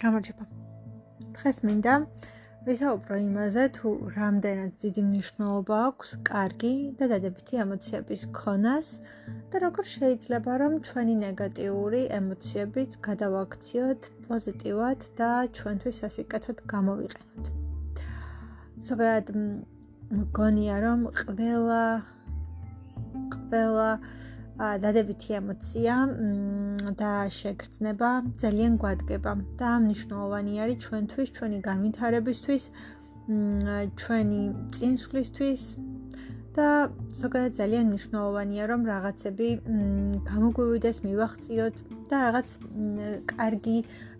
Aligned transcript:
გამარჯობა. 0.00 0.44
დღეს 1.36 1.58
მინდა 1.68 1.94
ვისაუბრო 2.66 3.16
იმაზე, 3.22 3.64
თუ 3.76 3.90
რამდენად 4.16 4.76
დიდი 4.84 5.02
მნიშვნელობა 5.08 5.80
აქვს 5.88 6.14
კარგი 6.28 6.70
და 7.00 7.08
დადებითი 7.12 7.60
ემოციების 7.64 8.22
ქონას 8.38 8.88
და 9.52 9.60
როგორ 9.64 9.84
შეიძლება 9.94 10.52
რომ 10.62 10.78
ჩვენი 10.88 11.16
ნეგატიური 11.24 12.00
ემოციებიც 12.20 12.96
გადავაქციოთ 13.08 14.08
პოზიტივად 14.28 15.04
და 15.20 15.30
ჩვენთვის 15.60 16.00
სასიკეთოდ 16.04 16.64
გამოვიყენოთ. 16.72 17.44
ზოგადად 18.88 19.26
მგონია 20.20 20.76
რომ 20.86 21.00
ყველა 21.20 21.84
ყველა 23.36 23.90
დადებითი 24.60 25.36
ემოცია 25.40 25.94
და 27.00 27.12
შეგრძნება 27.32 28.08
ძალიან 28.42 28.74
გვადგება 28.82 29.32
და 29.60 29.70
მნიშვნელოვანი 29.84 30.52
არის 30.64 30.78
ჩვენთვის, 30.84 31.28
ჩვენი 31.36 31.58
განვითარებისთვის, 31.64 32.64
ჩვენი 34.00 34.42
წინსვლისთვის 34.76 35.62
და 36.50 36.68
ზოგადად 37.14 37.52
ძალიან 37.56 37.84
მნიშვნელოვანია 37.90 38.64
რომ 38.70 38.82
რაღაცები 38.92 39.48
გამოგვივიდეს, 40.30 40.96
მივახციოთ 41.06 41.74
და 42.10 42.16
რაღაც 42.26 42.48
კარგი 43.32 43.76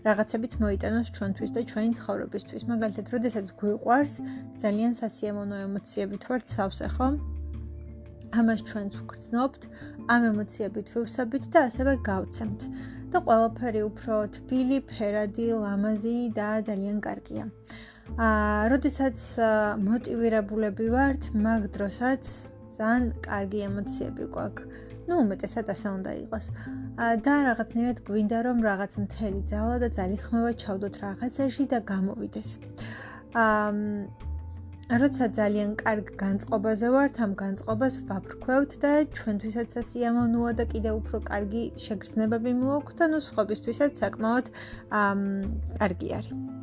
რაღაცებიც 0.06 0.52
მოიტანოს 0.62 1.08
ჩვენთვის 1.16 1.50
და 1.56 1.60
ჩვენი 1.70 1.90
ცხოვრებისთვის. 1.98 2.62
მაგალითად, 2.70 3.06
როდესაც 3.14 3.46
გვიყვარს 3.60 4.14
ძალიან 4.62 4.92
სასიამოვნო 5.02 5.56
ემოციები 5.66 6.16
თვართ 6.24 6.44
სავსე, 6.54 6.88
ხო? 6.96 7.08
ამას 8.38 8.60
ჩვენც 8.68 8.92
ვგრძნობთ, 9.00 9.62
ამ 10.14 10.22
ემოციებით 10.30 10.86
ვივსებით 10.94 11.44
და 11.50 11.58
ასევე 11.68 11.92
გავცემთ. 12.06 12.60
და 13.10 13.18
ყველაფერი 13.26 13.80
უფრო 13.90 14.16
თბილი, 14.34 14.78
ფერადი, 14.86 15.46
ლამაზი 15.62 16.30
და 16.30 16.62
ძალიან 16.62 16.98
კარგია. 17.02 17.44
აა, 18.26 18.68
როდესაც 18.70 19.18
მოტივირებულები 19.86 20.86
ვართ, 20.94 21.22
მაგ 21.34 21.66
დროსაც 21.74 22.22
ძალიან 22.78 23.04
კარგი 23.26 23.60
ემოციები 23.66 24.24
გვაქვს. 24.34 24.64
ну, 25.10 25.14
უმეტესად 25.26 25.66
ასე 25.74 25.88
უნდა 25.90 26.10
იყოს. 26.22 26.46
აა 27.02 27.14
და 27.26 27.34
რაღაცნაირად 27.50 27.98
გვინდა 28.06 28.38
რომ 28.46 28.58
რაღაც 28.70 28.92
მთელი 29.02 29.40
ძალა 29.50 29.76
და 29.82 29.88
ძალისხმევა 29.98 30.50
ჩავდოთ 30.62 30.94
რაღაცაში 31.02 31.64
და 31.72 31.78
გამოვიდეს. 31.92 32.48
აა 33.34 34.29
როცა 34.98 35.26
ძალიან 35.38 35.74
კარგ 35.78 36.08
განწყობაზე 36.18 36.88
ვართ, 36.94 37.18
ამ 37.22 37.34
განწყობას 37.42 37.98
ვაფრქვევთ 38.10 38.72
და 38.82 38.90
ჩვენთვისაც 39.18 39.76
ასიამოვნოა 39.82 40.52
და 40.58 40.66
კიდევ 40.72 40.98
უფრო 40.98 41.20
კარგი 41.30 41.62
შეგრძნებები 41.86 42.54
მოაქვს 42.62 42.98
და 42.98 43.10
ნუ 43.14 43.20
სხვებისთვისაც 43.30 44.02
საკმაოდ 44.02 44.50
ამ 45.02 45.20
კარგი 45.78 46.10
არის. 46.18 46.59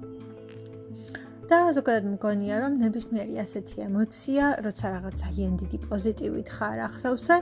და 1.48 1.58
ზოგადად 1.76 2.08
მგონია 2.12 2.56
რომ 2.60 2.74
ნებისმიერი 2.82 3.38
ასეთი 3.40 3.84
ემოცია, 3.86 4.48
როცა 4.66 4.90
რაღაც 4.96 5.22
ძალიან 5.24 5.54
დიდი 5.62 5.78
პოზიტივით 5.88 6.50
ხარ 6.56 6.82
ახსავსე, 6.88 7.38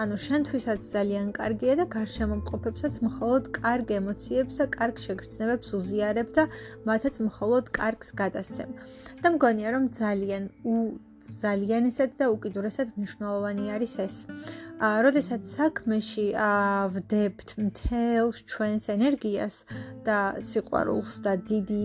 ანუ 0.00 0.16
შენთვისაც 0.24 0.88
ძალიან 0.94 1.26
კარგია 1.36 1.74
და 1.80 1.84
გარშემო 1.96 2.38
მყოფებსაც 2.40 2.94
მხოლოდ 3.04 3.52
კარგ 3.60 3.92
ემოციებს 4.00 4.62
და 4.62 4.66
კარგ 4.78 5.04
შეგრძნებებს 5.04 5.68
უზიარებ 5.76 6.32
და 6.40 6.44
მათაც 6.88 7.20
მხოლოდ 7.28 7.64
კარგს 7.76 8.08
გადასცემ. 8.22 8.70
და 9.20 9.28
მგონია 9.36 9.68
რომ 9.76 9.84
ძალიან 10.00 10.42
ძალიან 11.20 11.86
ისეთ 11.90 12.10
და 12.20 12.26
უკიდურესად 12.32 12.92
მნიშვნელოვანი 12.96 13.64
არის 13.76 13.94
ეს. 14.04 14.16
აა, 14.80 14.96
როდესაც 15.04 15.42
საქმეში 15.44 16.26
აა 16.32 16.84
ვდებთ 16.96 17.48
მთელ 17.60 18.32
ჩვენს 18.52 18.84
ენერგიას 18.96 19.56
და 20.06 20.18
სიყვარულს 20.40 21.12
და 21.26 21.32
დიდი 21.50 21.82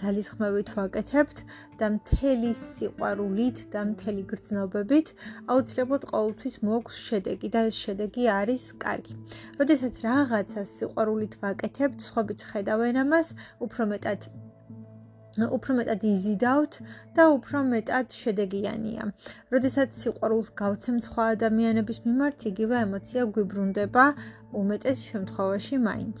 ძალისხმევით 0.00 0.68
ვაკეთებთ 0.78 1.38
და 1.78 1.86
მთელი 1.96 2.50
სიყვარულით 2.74 3.58
და 3.70 3.80
მთელი 3.92 4.22
გრძნობებით, 4.32 5.06
აუცილებლად 5.46 6.02
ყოველთვის 6.10 6.56
მოაქვს 6.66 6.96
შედეგი 7.06 7.48
და 7.54 7.60
ეს 7.70 7.76
შედეგი 7.86 8.24
არის 8.40 8.64
კარგი. 8.82 9.14
როდესაც 9.62 9.94
რაღაცას 10.08 10.68
სიყვარულით 10.80 11.38
ვაკეთებთ, 11.42 12.00
ხობიც 12.10 12.40
ხედავენ 12.50 12.96
ამას, 13.06 13.28
უფრო 13.62 13.82
მეტად 13.94 14.30
უფრო 15.56 15.72
მეტად 15.78 16.00
იზიდავთ 16.10 16.78
და 17.16 17.24
უფრო 17.36 17.58
მეტად 17.72 18.06
შედეგიანია. 18.20 19.02
როდესაც 19.54 19.90
სიყვარულს 20.00 20.48
გავცემ 20.60 20.98
სხვა 21.06 21.24
ადამიანების 21.36 21.98
მიმართ, 22.06 22.38
იგივე 22.52 22.76
ემოცია 22.86 23.22
გვიბრუნდება 23.36 24.04
უმეტეს 24.62 24.98
შემთხვევაში 25.10 25.76
მაინც. 25.88 26.18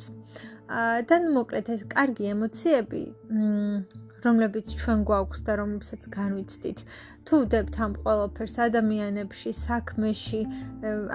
აა 0.66 0.98
და 1.08 1.16
მოკლედ 1.38 1.66
ეს 1.76 1.82
კარგი 1.96 2.24
ემოციები, 2.34 3.02
მ 3.32 4.05
რომლებიც 4.24 4.72
ჩვენ 4.80 5.00
გვაქვს 5.08 5.40
და 5.46 5.52
რომლებსაც 5.60 6.02
განვიცდით. 6.16 6.78
თუ 7.26 7.34
ვდებთ 7.42 7.74
ამ 7.86 7.92
ყველაფერს 8.02 8.56
ადამიანებში, 8.66 9.50
საქმეში, 9.60 10.42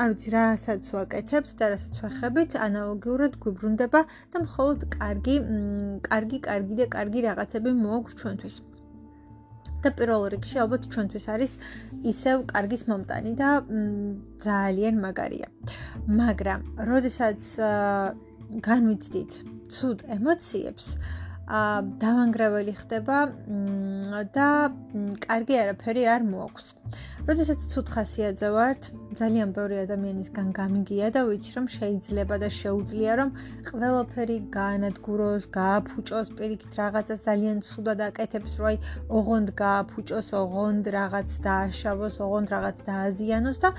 არ 0.01 0.09
ვიცი, 0.13 0.29
რასაც 0.37 0.83
ვაკეთებთ 0.95 1.49
და 1.59 1.65
რასაც 1.73 1.95
ვახებით, 2.05 2.51
ანალოგიურად 2.67 3.33
გვიბრუნდება 3.41 4.01
და 4.31 4.37
მხოლოდ 4.45 4.79
კარგი, 4.97 5.35
კარგი, 6.09 6.37
კარგი 6.49 6.75
და 6.81 6.85
კარგი 6.97 7.19
რაღაცები 7.29 7.69
მოაქვს 7.85 8.19
ჩვენთვის. 8.21 8.57
და 9.81 9.89
პირველ 9.97 10.29
რიგში 10.29 10.59
ალბათ 10.61 10.83
ჩვენთვის 10.93 11.25
არის 11.33 11.53
ისევ 12.11 12.43
კარგის 12.53 12.83
მომტანი 12.89 13.31
და 13.39 13.49
ძალიან 14.45 14.95
მაგარია. 15.05 15.47
მაგრამ, 16.21 16.61
როდესაც 16.91 17.41
განვიცდით 18.67 19.31
ცუდ 19.73 20.05
ემოციებს, 20.17 20.85
დავანგრეველი 21.51 22.73
ხდება 22.79 23.17
და 24.31 24.47
კარგი 25.25 25.55
არაფერი 25.61 26.03
არ 26.07 26.23
მოაქვს. 26.23 26.67
როდესაც 27.27 27.59
ცუდ 27.71 27.87
ხასიათზე 27.91 28.49
ვართ, 28.55 28.81
ძალიან 29.19 29.51
ბევრი 29.55 29.77
ადამიანისგან 29.83 30.47
გამიგია 30.55 31.11
და 31.11 31.21
ვიცი 31.27 31.51
რომ 31.57 31.67
შეიძლება 31.75 32.35
და 32.43 32.49
შეუძლია 32.55 33.11
რომ 33.19 33.29
ყველაფერი 33.67 34.37
გაანადგუროს, 34.55 35.43
გააფუჭოს, 35.59 36.27
პირიქით 36.39 36.73
რაღაცას 36.81 37.19
ძალიან 37.27 37.57
ცუდად 37.67 37.99
აკეთებს, 38.09 38.51
რომ 38.59 38.67
აი 38.71 38.77
ოღონდ 39.11 39.47
გააფუჭოს, 39.63 40.27
ოღონდ 40.43 40.85
რაღაც 40.97 41.29
დააშავოს, 41.47 42.15
ოღონდ 42.25 42.47
რაღაც 42.55 42.77
დააზიანოს 42.87 43.57
და 43.63 43.69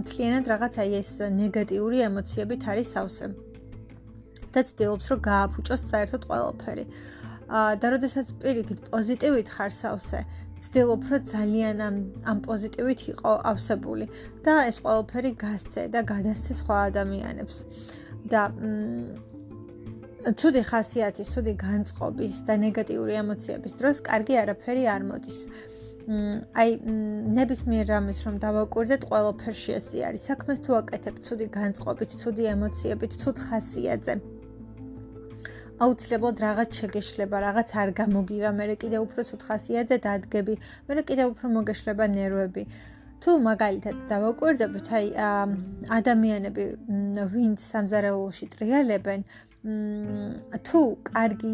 მთლიანად 0.00 0.44
რაღაც 0.52 0.74
აი 0.84 0.90
ეს 1.00 1.10
ნეგატიური 1.42 2.04
ემოციებით 2.08 2.62
არის 2.70 2.92
სავსე. 2.96 3.49
და 4.54 4.60
ცდილობს 4.68 5.06
რომ 5.10 5.20
გააფუჭოს 5.30 5.82
საერთოდ 5.90 6.22
ყველაფერი. 6.30 6.84
აა 7.50 7.72
და 7.82 7.86
როდესაც 7.94 8.26
პირიქით 8.42 8.80
პოზიტივით 8.90 9.48
ხარ 9.54 9.72
სავსე, 9.74 10.20
ცდილობ 10.60 11.02
რომ 11.10 11.22
ძალიან 11.34 11.76
ამ 11.88 11.96
ამ 12.30 12.38
პოზიტივით 12.46 13.00
იყო 13.12 13.32
ავსებული 13.50 14.06
და 14.44 14.54
ეს 14.70 14.76
ყველაფერი 14.84 15.30
გასცე 15.44 15.82
და 15.94 16.00
გადასცე 16.12 16.52
სხვა 16.60 16.76
ადამიანებს. 16.90 17.56
და 18.30 18.42
ცუდი 20.20 20.62
ხასიათის, 20.68 21.28
ცუდი 21.32 21.54
განწყობის 21.64 22.44
და 22.44 22.54
ნეგატიური 22.60 23.14
ემოციების 23.24 23.72
დროს 23.80 23.96
კარგი 24.04 24.34
არაფერი 24.42 24.84
არ 24.94 25.02
მოდის. 25.10 25.38
აი 26.60 26.70
ნებისმიერ 27.38 27.86
რამეს 27.92 28.20
რომ 28.26 28.36
დავაკვირდეთ 28.44 29.02
ყველაფერში 29.10 29.70
ესე 29.78 29.98
არის. 30.08 30.26
საქმეს 30.28 30.58
თუ 30.64 30.70
აკეთებ 30.80 31.16
ცუდი 31.24 31.46
განწყობით, 31.56 32.10
ცუდი 32.20 32.44
ემოციებით, 32.54 33.12
ცუდ 33.22 33.36
ხასიათზე. 33.46 34.14
აუცილებლად 35.80 36.40
რაღაც 36.44 36.70
შეგეშლება, 36.80 37.36
რაღაც 37.46 37.70
არ 37.82 37.90
გამოგივა, 38.00 38.50
მე 38.56 38.64
კიდე 38.82 38.98
უფრო 39.00 39.20
ცუთხასიათზე 39.28 39.96
დადგები, 40.06 40.54
მე 40.88 41.02
კიდე 41.08 41.24
უფრო 41.32 41.46
მოგეშლება 41.56 42.04
ნერვები. 42.16 42.64
თუ 43.20 43.30
მაგალითად 43.44 43.96
დავაკვირდებით, 44.08 44.86
აი 44.96 45.06
ადამიანები 45.98 46.62
ვინც 47.32 47.58
სამზარეულოში 47.72 48.46
ტრიალებენ, 48.54 49.20
თუ 49.60 50.80
კარგი 51.04 51.52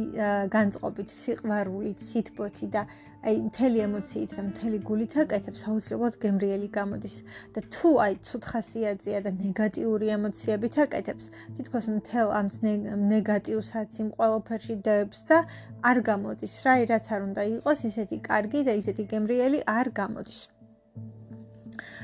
განწყობით, 0.55 1.09
სიყვარულით, 1.11 1.99
სითბოთი 2.07 2.69
და 2.71 2.87
აი 3.27 3.41
მთელი 3.51 3.81
ემოციით 3.83 4.31
და 4.39 4.43
მთელი 4.47 4.79
გულით 4.87 5.15
აკეთებს, 5.23 5.65
აუცილებლად 5.67 6.15
გემრიელი 6.23 6.69
გამოდის. 6.71 7.17
და 7.51 7.61
თუ 7.75 7.91
აი 8.07 8.13
ცუთხასიათზეა 8.23 9.21
და 9.27 9.31
ნეგატიური 9.43 10.07
ემოციებით 10.19 10.75
აკეთებს, 10.87 11.27
თითქოს 11.59 11.87
მთელ 11.99 12.29
ამ 12.31 12.47
ნეგატივსაც 13.11 13.91
იმ 14.03 14.09
ყველაფერში 14.15 14.75
დებს 14.87 15.21
და 15.27 15.39
არ 15.83 15.99
გამოდის. 16.07 16.55
რა, 16.63 16.75
რაც 16.87 17.07
არ 17.11 17.21
უნდა 17.27 17.43
იყოს, 17.59 17.79
ისეთი 17.91 18.17
კარგი 18.23 18.61
და 18.71 18.73
ისეთი 18.79 19.05
გემრიელი 19.11 19.59
არ 19.67 19.87
გამოდის. 19.91 20.56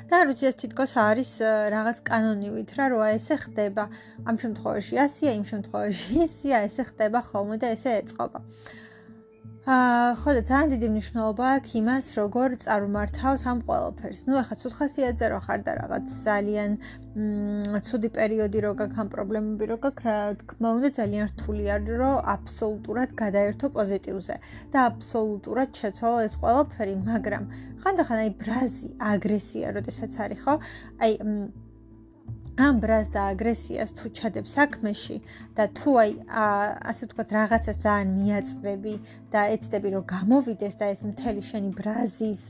და 0.08 0.20
არ 0.20 0.26
ვიცი 0.30 0.46
ეს 0.50 0.56
თითქოს 0.62 0.92
არის 1.08 1.30
რაღაც 1.74 1.98
კანონივით 2.08 2.70
რა 2.78 2.86
როა 2.92 3.08
ესე 3.19 3.36
ხდება. 3.44 3.84
ამ 4.28 4.36
შემთხვევაში 4.42 4.94
ასია 5.06 5.30
იმ 5.38 5.44
შემთხვევაში 5.52 6.22
ისია 6.28 6.56
ესე 6.69 6.82
ხდება 6.90 7.20
ხოლმე 7.30 7.56
და 7.62 7.72
ესე 7.76 7.90
ეწყობა 8.02 8.40
ხო 9.62 10.32
და 10.34 10.40
ძალიან 10.42 10.70
დიდი 10.74 10.88
მნიშვნელობა 10.90 11.44
აქვს 11.56 11.74
იმას, 11.78 12.06
როგორ 12.18 12.54
წარმართავთ 12.64 13.42
ამ 13.46 13.58
ყველაფერს. 13.62 14.20
ნუ 14.26 14.34
ახლა 14.42 14.56
ცუდ 14.58 14.72
ხასიათზე 14.78 15.26
რო 15.30 15.38
ხარ 15.46 15.60
და 15.62 15.72
რაღაც 15.78 16.06
ძალიან 16.26 16.70
მ 17.70 17.78
ცუდი 17.86 18.08
პერიოდი 18.18 18.58
რო 18.58 18.72
გაქვს 18.82 18.98
ამ 18.98 19.08
პრობლემები 19.14 19.64
რო 19.70 19.78
გაქვს, 19.86 20.02
რა 20.02 20.18
თქმა 20.42 20.68
უნდა 20.82 20.88
ძალიან 20.98 21.24
რთული 21.30 21.64
არის 21.78 21.94
რომ 22.02 22.14
აბსოლუტურად 22.34 23.10
გადაერთო 23.22 23.66
პოზიტივზე 23.78 24.34
და 24.74 24.78
აბსოლუტურად 24.90 25.70
შეცვალო 25.78 26.18
ეს 26.26 26.34
ყველაფერი, 26.42 26.94
მაგრამ 27.06 27.44
ხანდახან 27.86 28.18
აი 28.18 28.30
ბრაზი, 28.42 28.88
აგრესია, 28.98 29.66
როდესაც 29.78 30.12
არის 30.26 30.40
ხო? 30.42 30.54
აი 31.06 31.12
ამ 32.60 32.81
ბრაზ 32.84 33.06
და 33.14 33.20
აგრესიას 33.32 33.90
თუ 33.96 34.06
ჩადებ 34.12 34.46
საქმეში 34.49 35.16
და 35.56 35.64
თუ 35.72 35.90
აი 36.02 36.10
ასე 36.93 37.02
ვთქვათ 37.08 37.31
რაღაცას 37.37 37.78
ძალიან 37.84 38.10
მიაწვევი 38.20 38.94
და 39.32 39.40
ეცდები 39.56 39.88
რომ 39.96 40.04
გამოვიდეს 40.12 40.75
და 40.76 40.87
ეს 40.93 41.00
მთელი 41.00 41.43
შენი 41.49 41.70
ბრაზის 41.81 42.40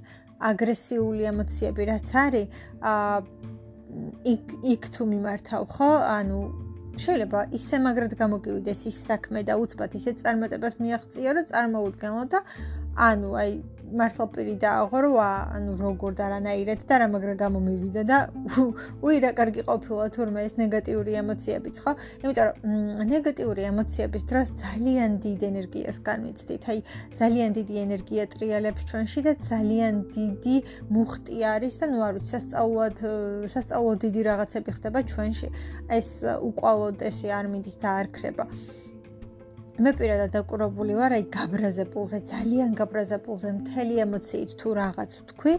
აგრესიული 0.43 1.23
ემოციები 1.33 1.83
რაც 1.93 2.09
არის 2.25 2.47
აა 2.83 3.17
იქ 4.35 4.45
იქ 4.75 4.83
თუ 4.91 5.03
მიმართავ 5.13 5.63
ხო? 5.71 5.91
ანუ 6.19 6.39
შეიძლება 7.03 7.41
ისე 7.57 7.77
მაგრად 7.85 8.13
გამოგივიდეს 8.19 8.81
ის 8.91 8.97
საქმე 9.07 9.41
და 9.49 9.55
უცბად 9.63 9.95
ისე 9.97 10.13
წარმატებას 10.21 10.75
მიაღწია 10.83 11.31
რომ 11.37 11.47
წარმოუდგენლო 11.53 12.25
და 12.33 12.41
ანუ 13.09 13.31
აი 13.43 13.51
მართლა 14.01 14.25
პირი 14.35 14.55
დააღო 14.63 14.99
რომ 15.05 15.17
ანუ 15.23 15.73
როგორ 15.81 16.13
და 16.19 16.27
რანაირად 16.33 16.81
და 16.89 16.95
რა 17.03 17.07
მაგრა 17.13 17.35
გამომივიდა 17.43 18.03
და 18.09 18.19
უი 19.05 19.17
რა 19.25 19.31
კარგი 19.39 19.63
ყოფილა 19.69 20.07
თურმე 20.17 20.41
ეს 20.49 20.55
ნეგატიური 20.63 21.13
ემოციებიც 21.23 21.77
ხო? 21.85 21.93
იმიტომ 22.23 22.47
რომ 22.49 23.07
ნეგატიური 23.13 23.63
ემოციების 23.73 24.23
დროს 24.31 24.49
ძალიან 24.63 25.11
დიდ 25.25 25.41
ენერგიას 25.51 25.99
განვიცდით. 26.09 26.63
აი 26.73 26.79
ძალიან 27.21 27.51
დიდი 27.59 27.75
ენერგია 27.87 28.23
ტრიალებს 28.35 28.83
ჩვენში 28.91 29.21
და 29.27 29.33
ძალიან 29.51 29.95
დიდი 30.17 30.57
მუხტი 30.95 31.37
არის 31.55 31.75
და 31.81 31.87
ნუ 31.93 31.99
არ 32.07 32.13
ვიცი 32.17 32.31
სასწაულად 32.33 32.97
სასწაულად 33.55 33.99
დიდი 34.07 34.21
რაღაცები 34.31 34.71
ხდება 34.77 35.01
ჩვენში. 35.11 35.49
ეს 35.99 36.09
უკვალოდ 36.49 36.97
ესე 37.11 37.29
არ 37.39 37.47
მიდის 37.53 37.77
და 37.83 37.89
არ 38.01 38.07
ქრება. 38.17 38.45
მე 39.81 39.91
პირადად 39.97 40.35
დაკურებული 40.37 40.93
ვარ 40.99 41.15
აი 41.17 41.23
გაბრაზებულზე, 41.33 42.19
ძალიან 42.29 42.75
გაბრაზებულზე, 42.77 43.53
მთელი 43.57 43.95
ემოციით 44.05 44.51
თუ 44.61 44.69
რაღაც 44.77 45.15
ვთქვი, 45.17 45.55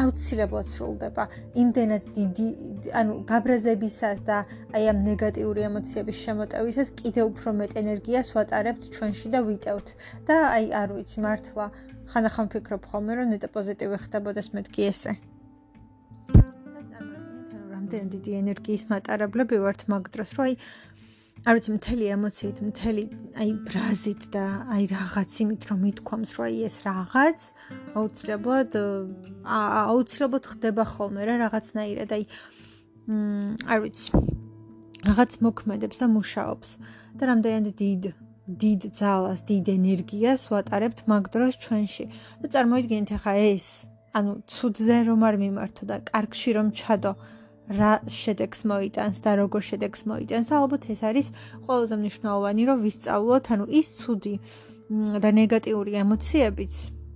აუცილებლად 0.00 0.66
სრულდება. 0.72 1.24
იმდენად 1.52 2.04
დიდი, 2.16 2.46
ანუ 3.00 3.12
გაბრაზებისას 3.28 4.24
და 4.24 4.38
აი 4.72 4.84
ამ 4.92 4.98
ნეგატიური 5.08 5.60
ემოციების 5.68 6.16
შემოტევისას 6.24 6.88
კიდე 6.96 7.20
უფრო 7.28 7.52
მეტ 7.60 7.76
ენერგიას 7.84 8.32
ვატარებთ 8.32 8.82
ჩვენში 8.96 9.28
და 9.28 9.40
ვიტევთ. 9.44 9.86
და 10.24 10.36
აი 10.56 10.64
არ 10.80 10.88
ვიცი, 10.96 11.18
მართლა 11.20 11.66
ხანდახან 12.16 12.44
ვფიქრობ 12.48 12.82
ხოლმე, 12.88 13.12
რომ 13.20 13.26
ნეტა 13.36 13.48
პოზიტივი 13.52 13.96
ხდებოდეს 14.08 14.48
მეთქი 14.56 14.82
ესე. 14.88 15.12
და 16.32 16.80
წარმოგიდგენთ, 16.90 17.50
ანუ 17.52 17.66
რამდენი 17.76 18.06
დიდი 18.08 18.32
ენერგიის 18.40 18.84
მატარებლები 18.88 19.56
ვართ 19.60 19.80
მაგ 19.92 20.04
დროს, 20.16 20.30
რომ 20.32 20.44
აი 20.48 20.54
არ 21.44 21.58
ვიცი 21.58 21.72
მთელი 21.76 22.06
ემოციით, 22.14 22.60
მთელი 22.64 23.02
აი 23.36 23.50
ბრაზით 23.68 24.22
და 24.32 24.44
აი 24.72 24.84
რაღაც 24.94 25.32
იმით 25.44 25.62
რომ 25.68 25.78
მithქვამს 25.84 26.30
რომ 26.38 26.44
აი 26.48 26.56
ეს 26.68 26.76
რაღაც 26.88 27.40
აუცილებლად 28.00 28.76
აუცილებლად 29.44 30.44
ხდება 30.54 30.84
ხოლმე 30.88 31.28
რა 31.28 31.34
რაღაცნაირად 31.44 32.14
აი 32.16 32.24
მ 33.12 33.60
არ 33.68 33.78
ვიცი 33.84 34.08
რაღაც 35.04 35.32
მოქმედებს 35.44 36.00
და 36.00 36.06
მუშაობს 36.16 36.70
და 37.20 37.22
რამდენად 37.28 37.68
დიდ 37.76 38.02
დიდ 38.44 38.82
ძალას, 38.92 39.40
დიდ 39.48 39.68
ენერგიას 39.72 40.42
ვატარებთ 40.52 41.08
მაგ 41.08 41.24
დროს 41.32 41.54
ჩვენში. 41.64 42.04
და 42.44 42.46
წარმოიდგინეთ 42.52 43.10
ახლა 43.16 43.34
ეს, 43.40 43.88
ანუ 44.12 44.32
ცუდზე 44.52 44.96
რომ 45.08 45.20
არ 45.24 45.36
მიმართო 45.40 45.82
და 45.88 45.96
კარგში 46.04 46.50
რომ 46.56 46.68
ჩადო, 46.76 47.12
რა 47.68 47.92
შედეგს 48.04 48.60
მოიტანს 48.68 49.16
და 49.24 49.30
როგორ 49.40 49.60
შედეგს 49.64 50.00
მოიტანს. 50.04 50.48
ალბათ 50.52 50.82
ეს 50.92 51.00
არის 51.00 51.26
ყველაზე 51.64 51.94
მნიშვნელოვანი, 51.96 52.62
რომ 52.68 52.78
ვისწავლოთ, 52.84 53.44
ანუ 53.56 53.64
ის 53.80 53.88
ცუდი 54.04 54.34
და 55.24 55.30
ნეგატიური 55.32 55.92
ემოციებიც 56.04 56.74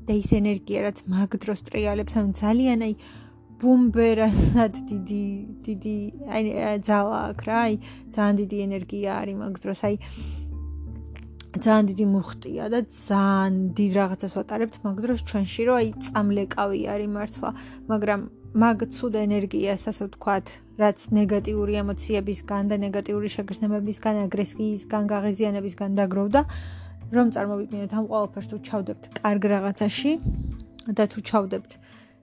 და 0.09 0.13
ის 0.17 0.31
ენერგია, 0.33 0.79
რაც 0.89 0.99
მაგ 1.05 1.31
დროს 1.37 1.61
ტრიალებს, 1.69 2.17
ანუ 2.17 2.31
ძალიან 2.33 2.81
აი 2.89 2.95
ბუმბერასად 3.59 4.75
დიდი 4.89 5.25
დიდი 5.67 5.97
აი 6.33 6.43
ძალა 6.89 7.19
აქვს 7.29 7.45
რა, 7.45 7.59
აი 7.69 7.75
ძალიან 8.15 8.35
დიდი 8.41 8.57
ენერგია 8.67 9.11
არის 9.21 9.37
მაგ 9.43 9.55
დროს, 9.63 9.81
აი 9.85 9.97
ძალიან 11.59 11.85
დიდი 11.91 12.05
მუხტია 12.15 12.65
და 12.73 12.81
ძალიან 12.89 13.55
დიდ 13.77 13.93
რაღაცას 13.99 14.33
ვატარებთ 14.39 14.75
მაგ 14.85 14.97
დროს 15.05 15.21
ჩვენში, 15.29 15.63
რომ 15.69 15.77
აი 15.81 15.89
წამლეკავი 16.07 16.81
არის 16.95 17.11
მართლა, 17.19 17.51
მაგრამ 17.91 18.21
მაგ 18.57 18.89
ცუდ 18.89 19.15
ენერგიას, 19.29 19.83
ასე 19.93 20.09
ვთქვათ, 20.09 20.47
რაც 20.81 20.99
ნეგატიური 21.13 21.75
ემოციებისგან 21.85 22.73
და 22.73 22.77
ნეგატიური 22.81 23.29
შეგრძნებებისგან, 23.29 24.15
აგრესიისგან, 24.25 25.03
გაღიზიანებისგან 25.13 25.91
დაგროვდა, 26.01 26.41
რომ 27.13 27.27
წარმოვიდგინოთ 27.37 27.93
ამ 27.93 28.05
ყველაფერს 28.09 28.49
თუ 28.49 28.57
ჩავდებთ 28.69 29.05
კარგ 29.21 29.43
რაღაცაში 29.53 30.13
და 30.97 31.05
თუ 31.13 31.19
ჩავდებთ 31.29 31.71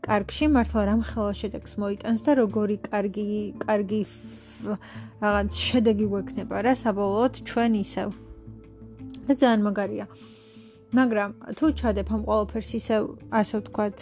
კარგში, 0.01 0.45
მართლა 0.49 0.81
რამ 0.89 1.01
ხელა 1.05 1.33
შედეგს 1.41 1.71
მოიტანს 1.81 2.21
და 2.25 2.31
როგორი 2.41 2.75
კარგი, 2.89 3.29
კარგი 3.61 4.01
რაღაც 5.21 5.49
შედეგი 5.53 6.05
გვექნება 6.09 6.55
რა 6.65 6.73
საბოლოოდ 6.73 7.33
ჩვენ 7.45 7.71
ისევ. 7.85 8.09
და 9.25 9.33
ძალიან 9.33 9.61
მაგარია. 9.65 10.05
მაგრამ 10.93 11.29
თუ 11.57 11.65
ჩადებ 11.79 12.07
ამ 12.13 12.21
ყველაფერს 12.29 12.71
ისევ, 12.77 13.01
ასე 13.33 13.55
ვთქვათ, 13.61 13.97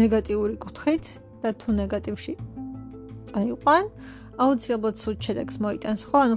ნეგატიური 0.00 0.56
კუთხით, 0.64 1.04
და 1.42 1.50
თუ 1.60 1.68
ნეგატივში 1.80 2.34
წაიყვან, 3.30 3.84
აუცილებლად 4.40 4.96
სულ 5.00 5.14
შედეგს 5.24 5.56
მოიტანს, 5.64 6.02
ხო? 6.08 6.18
ანუ 6.24 6.36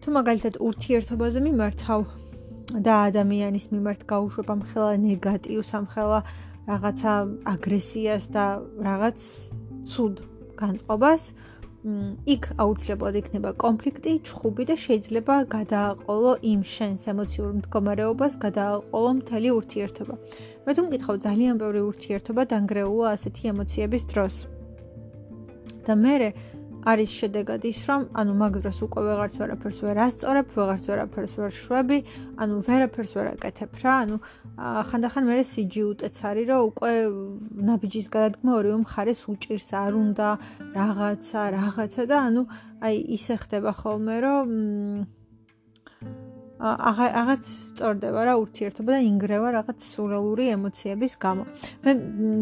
თუ 0.00 0.08
მაგალითად 0.16 0.54
ურთიერთობაზე 0.62 1.40
მიმართავ 1.46 2.00
და 2.86 2.94
ადამიანის 3.10 3.66
მიმართ 3.74 4.00
გაუშვებ 4.06 4.48
ამ 4.54 4.60
ხელა 4.70 4.94
ნეგატივს, 5.02 5.70
ამ 5.74 5.86
ხელა 5.90 6.20
რაღაცა 6.70 7.12
აგრესიას 7.52 8.24
და 8.30 8.44
რაღაც 8.78 9.18
ცუდ 9.90 10.14
განწყობას, 10.60 11.22
იქ 11.80 12.46
აუცილებლად 12.60 13.14
იქნება 13.16 13.50
კონფლიქტი, 13.56 14.12
ჩხუბი 14.28 14.64
და 14.68 14.74
შეიძლება 14.76 15.34
გადააყოლო 15.54 16.32
იმ 16.44 16.60
შენს 16.60 17.02
ემოციურ 17.12 17.54
მდგომარეობას, 17.56 18.36
გადააყოლო 18.44 19.10
მთელი 19.20 19.48
ურთიერთობა. 19.56 20.14
მე 20.68 20.70
თუ 20.76 20.82
მკითხავ 20.84 21.16
ძალიან 21.24 21.54
ბევრი 21.56 21.80
ურთიერთობა 21.88 22.42
დანგრეულა 22.52 23.06
ასეთი 23.16 23.42
ემოციების 23.52 24.04
დროს. 24.12 24.34
და 25.80 25.96
მე 25.96 26.14
არის 26.86 27.10
შედეგად 27.12 27.64
ის, 27.68 27.80
რომ 27.88 28.00
ანუ 28.16 28.32
მაგ 28.40 28.54
დროს 28.64 28.78
უკვე 28.86 29.00
ვეღარც 29.04 29.34
ვერაფერს 29.40 29.78
ვერ 29.84 29.98
ასწორებ, 30.06 30.46
ვეღარც 30.56 30.84
ვერაფერს 30.90 31.34
ვერ 31.40 31.52
შვები, 31.52 31.98
ანუ 32.40 32.54
ვერაფერს 32.64 33.12
ვერ 33.18 33.26
აკეთებ 33.36 33.72
რა, 33.84 33.94
ანუ 34.04 34.16
ხანდახან 34.88 35.24
მე 35.28 35.44
სიჯიუტეც 35.52 36.16
არის, 36.30 36.46
რომ 36.48 36.60
უკვე 36.70 36.92
ნაბიჯის 37.68 38.08
გადადგმა 38.16 38.50
ორივე 38.60 38.78
მხარეს 38.84 39.20
უჭირს, 39.28 39.68
არ 39.76 39.92
უნდა 40.00 40.28
რაღაცა, 40.80 41.40
რაღაცა 41.56 42.02
და 42.08 42.16
ანუ 42.28 42.42
აი 42.80 42.96
ისე 43.16 43.34
ხდება 43.44 43.70
ხოლმე, 43.76 44.16
რომ 44.24 44.48
აა 46.60 47.06
რაღაც 47.16 47.42
სწორდება 47.48 48.20
რა 48.28 48.34
ურთიერთობა 48.36 48.92
და 48.92 49.00
ინგრევა 49.00 49.48
რაღაც 49.56 49.78
სურელური 49.80 50.44
ემოციების 50.52 51.12
გამო. 51.16 51.44
მე 51.84 51.92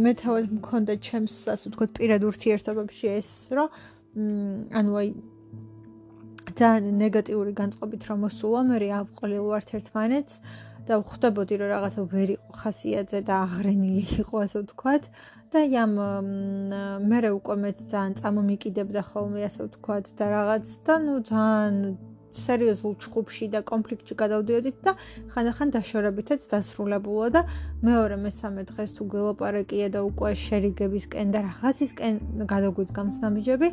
მე 0.02 0.12
თავად 0.18 0.44
მქონდა 0.58 0.94
ჩემს 0.98 1.36
ასე 1.54 1.70
ვთქვათ 1.70 1.90
პირად 2.02 2.26
ურთიერთობებში 2.26 3.06
ეს, 3.14 3.30
რომ 3.54 3.70
ანუ 4.16 4.92
აი 5.00 5.08
ძალიან 6.58 6.96
ნეგატიური 7.02 7.52
განწყობით 7.60 8.02
რომ 8.08 8.18
მოსულა 8.26 8.60
მე 8.70 8.88
ავყოლილ 9.00 9.44
ვართ 9.52 9.68
ერთმანეთს 9.78 10.34
და 10.88 10.96
ხვდებოდი 11.04 11.54
რომ 11.60 11.68
რაღაცა 11.74 12.02
ვერ 12.12 12.28
იყო 12.34 12.50
ხასიათზე 12.60 13.20
და 13.28 13.34
აღრენილი 13.44 14.04
იყო 14.24 14.36
ასე 14.44 14.56
ვთქვათ. 14.64 15.04
და 15.52 15.60
ამ 15.84 15.92
მე 17.10 17.18
უკვე 17.38 17.54
მეც 17.64 17.78
ძალიან 17.92 18.14
წამომიკიდებდა 18.20 19.02
ხოლმე 19.10 19.40
ასე 19.48 19.60
ვთქვათ 19.68 20.06
და 20.18 20.24
რაღაც. 20.36 20.64
და 20.86 20.94
ნუ 21.04 21.14
ძალიან 21.32 21.74
სერიოზულ 22.40 22.94
ჩხუბში 23.02 23.46
და 23.54 23.60
კონფლიქტში 23.70 24.14
გადავდიოდით 24.22 24.76
და 24.86 24.92
ხანდახან 25.34 25.68
დაშორებითაც 25.76 26.40
დასრულებულა 26.54 27.28
და 27.36 27.42
მეორე 27.88 28.16
მესამე 28.26 28.62
დღეს 28.72 28.90
თუ 28.98 29.02
გელოპარაკია 29.14 29.88
და 29.94 30.00
უკვე 30.10 30.34
შერიგებისკენ 30.48 31.26
და 31.34 31.40
რაღაცისკენ 31.48 32.14
გადაგვიდგამს 32.54 33.16
ნამიჯები 33.24 33.68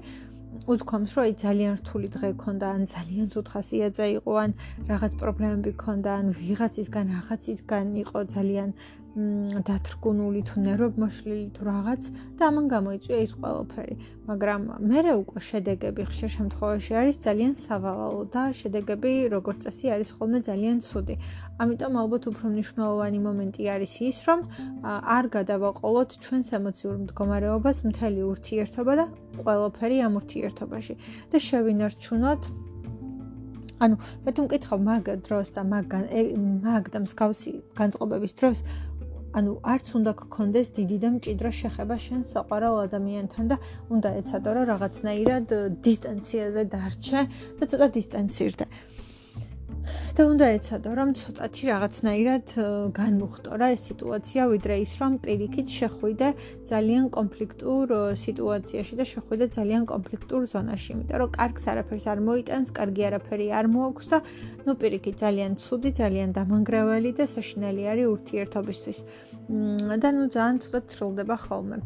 უთქვამს, 0.71 1.11
რომ 1.15 1.23
აი 1.27 1.33
ძალიან 1.43 1.73
რთული 1.79 2.07
დღე 2.15 2.29
გქონდა, 2.39 2.67
ან 2.75 2.83
ძალიან 2.87 3.27
ცუთხასიათზე 3.33 4.05
იყო, 4.17 4.31
ან 4.43 4.51
რაღაც 4.91 5.13
პრობლემები 5.21 5.71
გქონდა, 5.75 6.11
ან 6.19 6.27
ვიღაცისგან, 6.39 7.05
რაღაცისგან 7.17 7.85
იყო 8.03 8.19
ძალიან 8.35 8.69
დათრგუნული 9.15 10.41
თუ 10.43 10.61
ნერვმოშლილი 10.65 11.45
თუ 11.55 11.61
რაღაც 11.67 12.07
და 12.35 12.47
ამან 12.51 12.65
გამოიწვია 12.73 13.19
ის 13.23 13.31
ყველაფერი. 13.39 13.95
მაგრამ 14.27 14.61
მე 14.91 14.99
უკვე 15.23 15.39
შედეგები 15.49 16.01
ხშირ 16.11 16.29
შემთხვევაში 16.35 16.91
არის 16.99 17.15
ძალიან 17.23 17.53
სავალალო 17.55 18.23
და 18.35 18.43
შედეგები 18.59 19.11
როგორც 19.35 19.57
წესი 19.63 19.85
არის 19.95 20.09
ხოლმე 20.19 20.39
ძალიან 20.49 20.77
ცუდი. 20.83 21.15
ამიტომ 21.63 21.93
ალბათ 22.03 22.23
უფრო 22.31 22.45
მნიშვნელოვანი 22.51 23.19
მომენტი 23.27 23.63
არის 23.75 23.93
ის, 24.03 24.17
რომ 24.27 24.39
არ 24.83 25.25
გადავაყოლოთ 25.35 26.09
ჩვენს 26.23 26.47
ემოციურ 26.59 26.95
მდგომარეობას 27.07 27.77
მთელი 27.87 28.21
ურთიერთობა 28.35 28.93
და 28.99 29.05
ყველაფერი 29.39 29.97
ამ 30.07 30.13
ურთიერთობაში 30.19 30.93
და 31.31 31.37
შევინარჩუნოთ 31.47 32.41
ანუ 33.83 33.95
მე 34.23 34.31
თუ 34.35 34.43
მკითხავ 34.45 34.79
მაგ 34.87 35.07
დროს 35.27 35.47
და 35.55 35.61
მაგ 35.67 35.93
მაგ 36.63 36.85
და 36.93 36.99
მსგავსი 37.05 37.51
განწყობების 37.79 38.33
დროს 38.39 38.57
ანუ 39.35 39.53
არც 39.73 39.87
უნდა 39.99 40.11
გქონდეს 40.21 40.67
დიდი 40.77 40.97
და 41.03 41.09
მჭიდრო 41.15 41.49
შეხება 41.59 41.95
შენ 42.05 42.21
საყვარელ 42.31 42.75
ადამიანთან 42.87 43.45
და 43.51 43.57
უნდა 43.95 44.09
ეცადო 44.19 44.49
რომ 44.55 44.65
რაღაცნაირად 44.71 45.47
დისტანციაზე 45.87 46.61
დარჩე 46.75 47.21
და 47.59 47.63
ცოტა 47.71 47.87
დისტანცირდე. 47.97 48.65
და 50.15 50.21
უნდა 50.31 50.45
ეცადო 50.57 50.91
რომ 50.99 51.09
ცოტათი 51.19 51.63
რაღაცნაირად 51.71 52.47
განმუხტო 52.99 53.51
რა 53.61 53.67
ეს 53.75 53.81
სიტუაცია 53.89 54.41
ვიდრე 54.53 54.75
ის 54.85 54.91
რომ 55.01 55.13
პირიქით 55.25 55.67
შეხვიდე 55.79 56.27
ძალიან 56.71 57.05
კონფლიქტურ 57.17 57.85
სიტუაციაში 58.25 58.93
და 58.99 59.05
შეხვიდე 59.13 59.45
ძალიან 59.57 59.83
კონფლიქტურ 59.93 60.41
ზონაში 60.53 60.89
იმიტომ 60.95 61.17
რომ 61.21 61.29
კარგს 61.39 61.63
არაფერს 61.71 62.05
არ 62.13 62.19
მოიტანს 62.29 62.69
კარგი 62.79 63.01
არაფერი 63.09 63.47
არ 63.59 63.65
მოაქვს 63.75 64.07
და 64.13 64.17
ნუ 64.65 64.71
პირიქით 64.81 65.15
ძალიან 65.25 65.51
ცუდი 65.61 65.91
ძალიან 66.01 66.29
დამანგრეველი 66.37 67.11
და 67.19 67.25
საშინელი 67.35 67.83
არის 67.91 68.07
ურთიერთობისთვის. 68.15 68.99
და 70.01 70.09
ნუ 70.15 70.25
ძალიან 70.35 70.57
ცუდად 70.63 70.85
ცრულდება 70.91 71.35
ხოლმე. 71.45 71.77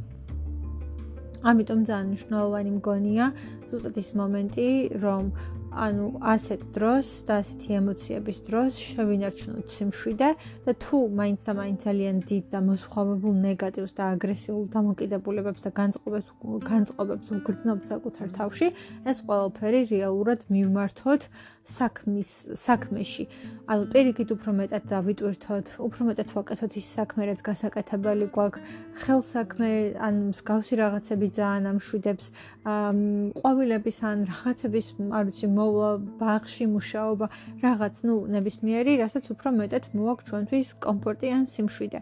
ამიტომ 1.50 1.80
ძალიან 1.88 2.08
მნიშვნელოვანი 2.12 2.72
მგონია 2.80 3.26
ზუსტად 3.72 3.96
ის 4.04 4.10
მომენტი 4.20 4.68
რომ 5.04 5.24
ანუ 5.72 6.08
ასეთ 6.34 6.62
დროს 6.76 7.08
და 7.28 7.34
ასეთი 7.42 7.70
ემოციების 7.80 8.38
დროს 8.50 8.72
შევინარჩუნოთ 8.90 9.68
სიმშვიდე 9.76 10.30
და 10.66 10.72
თუ 10.84 10.98
მაინც 11.20 11.40
და 11.46 11.54
მაინც 11.60 11.80
ძალიან 11.86 12.18
დიდ 12.30 12.44
და 12.54 12.60
მოსხვავებულ 12.70 13.34
ნეგატივს 13.46 13.94
და 13.94 14.04
აგრესიულ 14.16 14.66
დამოკიდებულებებს 14.74 15.62
და 15.66 15.72
განწყობებს 15.80 16.30
განწყობებს 16.70 17.28
უგრძნობთ 17.38 17.84
საკუთარ 17.92 18.28
თავში, 18.38 18.68
ეს 19.06 19.18
ყველაფერი 19.28 19.82
რეალურად 19.94 20.40
მივმართოთ 20.50 21.22
საქმის 21.70 22.30
საქმეში. 22.58 23.24
ანუ 23.70 23.84
პირიქით 23.94 24.30
უფრო 24.34 24.52
მეტად 24.60 24.84
დავიტვირთოთ, 24.90 25.68
უფრო 25.86 26.02
მეტად 26.10 26.30
ვაკეთოთ 26.34 26.74
ის 26.82 26.88
საქმე, 26.98 27.22
რაც 27.30 27.40
გასაკეთებელი 27.46 28.28
გვაქვს, 28.34 28.64
ხელსაქმე 29.04 29.72
ან 30.02 30.16
მსგავსი 30.34 30.74
რაღაცები 30.82 31.28
ძალიან 31.38 31.66
ამშვიდებს, 31.74 32.26
ყვავილების 32.66 33.98
ან 34.10 34.18
რაღაცების, 34.34 34.88
არ 35.14 35.24
ვიცი, 35.30 35.48
მოვლა 35.60 35.90
ბაღში 36.20 36.66
მუშაობა 36.74 37.28
რაღაც 37.64 37.96
ნუ 38.08 38.16
ნებისმიერი 38.36 38.94
რასაც 39.04 39.32
უფრო 39.34 39.50
მეტად 39.60 39.84
მოაქვს 40.00 40.28
ჩვენთვის 40.30 40.68
კომფორტი 40.86 41.28
ან 41.38 41.44
სიმშვიდე. 41.54 42.00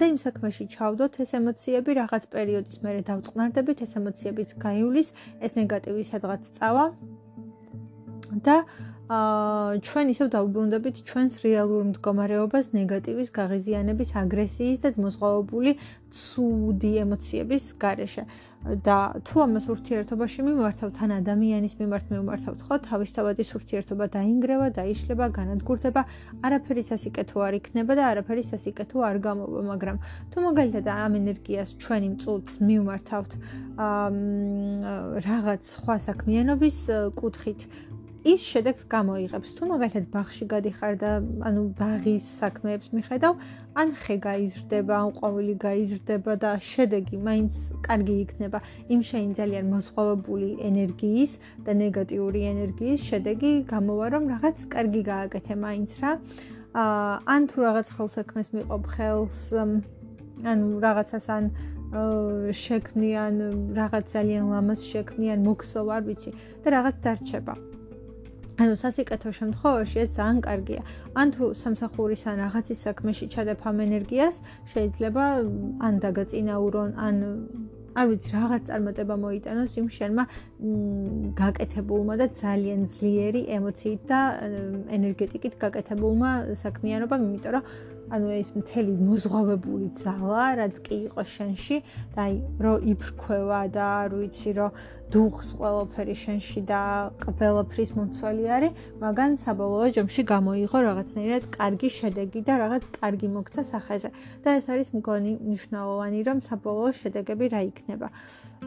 და 0.00 0.04
იმ 0.12 0.18
საქმეში 0.26 0.64
ჩავდოთ 0.74 1.12
ეს 1.22 1.30
ემოციები 1.40 1.90
რაღაც 2.00 2.24
პერიოდის 2.34 2.76
მერე 2.84 3.00
დავწყნარდებით 3.10 3.78
ეს 3.86 3.92
ემოციებიც 4.00 4.50
გაივლის 4.64 5.08
ეს 5.44 5.52
ნეგატივი 5.60 6.02
სადღაც 6.12 6.42
წავა. 6.58 6.84
და 8.46 8.56
აა 8.66 8.95
ჩვენ 9.06 10.08
ისევ 10.10 10.28
დაუბრუნდებით 10.34 10.96
ჩვენს 11.06 11.34
რეალურ 11.46 11.82
მდგომარეობას 11.94 12.74
ნეგატივის, 12.74 13.30
გაღიზიანების, 13.30 14.10
აგრესიის 14.18 14.82
და 14.82 14.90
მოზღვავებული 14.98 15.78
ცუდი 16.10 16.92
ემოციების 17.06 17.64
გარეშე. 17.78 18.24
და 18.66 19.22
თუ 19.22 19.36
ამას 19.46 19.66
ურთიერთობაში 19.70 20.42
მიმართავთ, 20.42 20.92
თან 20.98 21.10
ადამიანის 21.22 21.74
მიმართ 21.78 22.06
მიმართავთ, 22.10 22.58
ხო, 22.66 22.74
თავისთავად 22.82 23.38
ის 23.38 23.50
ურთიერთობა 23.54 24.04
დაინგრევა, 24.10 24.66
დაიშლება, 24.74 25.26
განადგურდება, 25.38 26.02
არაფერი 26.42 26.82
სასიკეთო 26.90 27.38
არ 27.46 27.54
იქნება 27.62 27.92
და 27.94 28.02
არაფერი 28.10 28.42
სასიკეთო 28.42 28.98
არ 29.06 29.16
გამოვა, 29.22 29.60
მაგრამ 29.70 29.96
თუ 30.34 30.36
მაგალითად 30.50 30.86
ამ 30.90 31.12
ენერგიას 31.22 31.70
ჩვენი 31.78 32.08
მწუთს 32.18 32.54
მიმართავთ 32.66 33.30
აა 33.86 34.10
რაღაც 35.30 35.62
სხვა 35.62 35.96
საქმიანობის 36.10 36.76
კუთხით 37.22 37.60
ის 38.26 38.42
შედეგს 38.42 38.84
გამოიღებს. 38.90 39.50
თუ 39.54 39.62
მაგალითად 39.70 40.04
ბაღში 40.10 40.44
გადიხარ 40.50 40.92
და 40.98 41.10
ანუ 41.46 41.62
ბაღის 41.78 42.24
საქმეებს 42.42 42.88
მიხედავ, 42.96 43.34
ან 43.78 43.88
ხე 44.02 44.16
გაიზრდება, 44.26 44.94
ან 44.98 45.10
ყვავილი 45.18 45.54
გაიზრდება 45.66 46.32
და 46.42 46.50
შედეგი 46.58 47.16
მაინც 47.22 47.52
კარგი 47.86 48.16
იქნება. 48.24 48.58
იმ 48.90 49.00
შეინ 49.10 49.30
ძალიან 49.38 49.66
მოსხოვებული 49.76 50.48
ენერგიის 50.68 51.32
და 51.62 51.72
ნეგატიური 51.82 52.40
ენერგიის 52.52 53.00
შედეგი 53.10 53.52
გამოვა, 53.70 54.06
რომ 54.14 54.24
რაღაც 54.34 54.56
კარგი 54.74 55.02
გააკეთე 55.12 55.54
მაინც 55.66 55.90
რა. 56.02 56.12
აა 56.74 57.12
ან 57.34 57.42
თუ 57.48 57.58
რაღაც 57.68 57.86
ხელსაქმეს 57.94 58.48
მიყვებ 58.56 58.84
ხელს, 58.94 59.38
ანუ 60.50 60.66
რაღაცას 60.82 61.26
ან 61.30 61.44
შექმნიან 62.52 63.34
რაღაც 63.78 64.04
ძალიან 64.12 64.44
ლამას 64.50 64.80
შექმნიან 64.90 65.40
მოქსოვ 65.46 65.86
არ 65.96 66.02
ვიცი 66.10 66.30
და 66.62 66.68
რაღაც 66.76 66.96
დარჩება. 67.06 67.54
ანუ 68.56 68.74
სასიკეთო 68.80 69.30
შემთხვევაში 69.38 69.96
ეს 70.00 70.10
ძალიან 70.16 70.38
კარგია. 70.48 70.82
ან 71.20 71.26
თუ 71.34 71.44
სამსახურის 71.62 72.22
ან 72.30 72.36
რაღაცის 72.44 72.78
საქმეში 72.86 73.26
ჩადებ 73.34 73.58
ამ 73.68 73.76
ენერგიას, 73.86 74.36
შეიძლება 74.72 75.24
ან 75.86 75.94
დაგაწინაურონ, 76.04 76.90
ან 77.06 77.16
არ 77.96 78.06
ვიცი, 78.12 78.30
რაღაც 78.36 78.62
წარმატება 78.68 79.14
მოიტანოს 79.24 79.72
იმ 79.80 79.86
შენმა 79.96 80.24
გაკეთებულმა 81.40 82.14
და 82.20 82.26
ძალიან 82.42 82.80
ძლიერი 82.96 83.42
ემოციით 83.56 84.00
და 84.10 84.20
ენერგეტიკით 84.96 85.54
გაკეთებულმა 85.64 86.30
საქმიანობამ, 86.64 87.20
იმიტომ 87.28 87.52
რომ 87.56 87.64
ანუ 88.14 88.28
ეს 88.38 88.48
მთელი 88.54 88.92
მოზღვავებული 89.02 89.88
ძალა, 89.98 90.44
რაც 90.60 90.76
კი 90.86 90.96
იყო 91.08 91.22
შენში 91.26 91.76
და 92.14 92.20
აი 92.26 92.34
რო 92.62 92.74
იფრქვევა 92.92 93.60
და 93.74 93.86
არ 94.06 94.10
ვიცი 94.20 94.50
რომ 94.58 94.70
დუხს 95.06 95.48
ყველაფერი 95.58 96.14
შენში 96.18 96.60
და 96.66 96.80
ყველაფრის 97.22 97.90
მომცველი 97.98 98.46
არის, 98.56 98.72
მაგან 99.02 99.36
საბოლოო 99.42 99.86
ჯამში 99.96 100.22
გამოიღო 100.32 100.78
რაღაცნაირად 100.86 101.44
კარგი 101.56 101.88
შედეგი 101.98 102.40
და 102.46 102.54
რაღაც 102.62 102.82
კარგი 102.98 103.28
მოგცა 103.36 103.62
სახეზე. 103.70 104.10
და 104.42 104.48
ეს 104.58 104.66
არის 104.66 104.88
მგონი 104.98 105.32
მნიშვნელოვანი, 105.46 106.18
რომ 106.26 106.38
საბოლოო 106.48 106.90
შედეგები 107.00 107.46
რა 107.54 107.60
იქნება. 107.70 108.08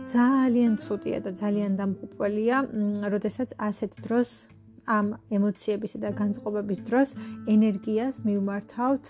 ძალიან 0.08 0.72
ცუდია 0.84 1.20
და 1.26 1.32
ძალიან 1.36 1.72
დამღუპველია, 1.80 2.58
როდესაც 3.14 3.50
ასეთ 3.60 3.92
დროს 4.06 4.30
ამ 4.90 5.08
ემოციებისა 5.38 6.02
და 6.02 6.10
განწყობების 6.18 6.80
დროს 6.90 7.14
ენერგიას 7.54 8.16
მივმართავთ 8.26 9.06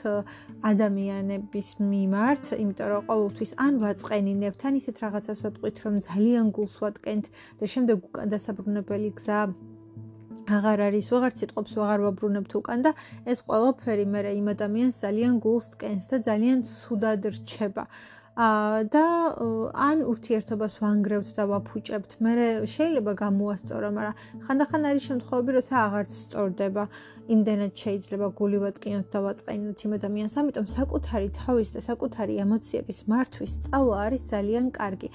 ადამიანების 0.71 1.67
მიმართ, 1.79 2.45
იმიტომ 2.63 2.87
რომ 2.93 3.01
ყოველთვის 3.09 3.51
ან 3.65 3.73
ვაწყენინებთ, 3.83 4.61
ან 4.67 4.73
ისეთ 4.81 4.95
რაღაცას 5.03 5.39
ვატყვით, 5.45 5.77
რომ 5.85 5.95
ძალიან 6.09 6.45
გულს 6.55 6.75
ვატკენთ 6.83 7.25
და 7.59 7.65
შემდეგ 7.73 7.97
უკან 8.09 8.27
დასაბრუნებელი 8.35 9.09
გზა 9.19 9.39
აღარ 10.49 10.79
არის, 10.89 11.07
ვაღარ 11.13 11.33
სიტყვებს 11.39 11.73
ვაღარ 11.79 11.99
ვაბრუნებთ 12.05 12.51
უკან 12.59 12.79
და 12.85 12.91
ეს 13.29 13.39
ყველაფერი 13.45 14.05
მე 14.13 14.21
იმ 14.39 14.47
ადამიანს 14.55 14.95
ძალიან 15.05 15.33
გულს 15.45 15.65
ტკენს 15.73 16.05
და 16.09 16.17
ძალიან 16.25 16.59
ცუდად 16.65 17.21
რჩება. 17.35 17.85
და 18.39 19.05
ან 19.75 20.03
ურთიერთობას 20.07 20.79
ვანგრევთ 20.79 21.29
და 21.35 21.43
ვაფუჭებთ. 21.51 22.11
მე 22.23 22.33
შეიძლება 22.71 23.11
გამოასწორო, 23.19 23.89
მაგრამ 23.97 24.15
ხანდახან 24.47 24.81
არის 24.89 25.03
შემთხვევები, 25.09 25.51
როცა 25.59 25.75
აღარც 25.75 26.11
სწორდება. 26.23 26.83
იმდენად 27.35 27.73
შეიძლება 27.83 28.27
გულივატკინოთ 28.39 29.07
და 29.11 29.19
ვაწყენოთ 29.27 29.79
იმ 29.83 29.91
ადამიანს, 29.99 30.33
ამიტომ 30.39 30.65
საკუთარი 30.71 31.27
თავის 31.35 31.69
და 31.75 31.79
საკუთარი 31.89 32.33
ემოციების 32.45 32.99
მართვის 33.11 33.51
სწავლა 33.59 33.95
არის 34.07 34.21
ძალიან 34.31 34.65
კარგი. 34.79 35.09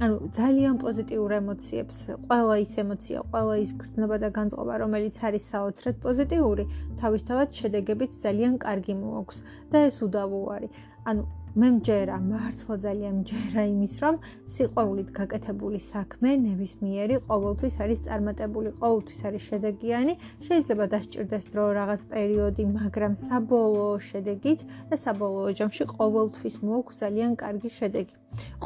ანუ 0.00 0.16
ძალიან 0.32 0.74
პოზიტიურ 0.80 1.30
ემოციებს, 1.42 1.96
ყველა 2.30 2.54
ის 2.64 2.72
ემოცია, 2.82 3.18
ყველა 3.34 3.54
ის 3.64 3.70
გრძნობა 3.80 4.16
და 4.22 4.28
განწყობა, 4.38 4.74
რომელიც 4.80 5.16
არის 5.26 5.44
საოცრად 5.52 5.96
პოზიტიური, 6.06 6.64
თავისთავად 7.02 7.48
შედეგებით 7.58 8.10
ძალიან 8.24 8.54
კარგი 8.64 8.94
მოაქვს 9.02 9.38
და 9.74 9.78
ეს 9.90 9.96
უდავო 10.06 10.40
არის. 10.54 10.70
ანუ 11.10 11.22
მე 11.58 11.68
მჯერა, 11.74 12.16
მართლა 12.22 12.74
ძალიან 12.84 13.14
მჯერა 13.20 13.62
იმის, 13.70 13.94
რომ 14.02 14.18
სიყვარულით 14.54 15.08
გაკეთებული 15.18 15.80
საქმე 15.82 16.34
ნებისმიერი 16.46 17.16
ყოველთვის 17.26 17.74
არის 17.82 18.00
წარმატებული, 18.06 18.70
ყოველთვის 18.82 19.20
არის 19.30 19.42
შედეგიანი. 19.50 20.14
შეიძლება 20.46 20.84
დასჭირდეს 20.94 21.44
დრო 21.50 21.64
რაღაც 21.80 22.00
პერიოდი, 22.14 22.64
მაგრამ 22.78 23.12
საბოლოო 23.26 23.98
შედეგით 24.10 24.64
და 24.90 24.96
საბოლოო 25.04 25.50
ჯამში 25.58 25.84
ყოველთვის 25.96 26.56
მოაქვს 26.62 27.00
ძალიან 27.02 27.32
კარგი 27.42 27.70
შედეგი. 27.78 28.14